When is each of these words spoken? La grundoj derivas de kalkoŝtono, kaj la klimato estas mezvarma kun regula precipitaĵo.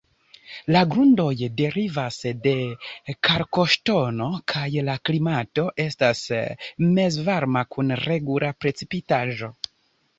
La 0.75 0.79
grundoj 0.93 1.33
derivas 1.59 2.17
de 2.47 2.53
kalkoŝtono, 3.29 4.31
kaj 4.55 4.65
la 4.89 4.99
klimato 5.11 5.69
estas 5.87 6.27
mezvarma 6.99 7.67
kun 7.77 7.99
regula 8.07 8.55
precipitaĵo. 8.65 9.57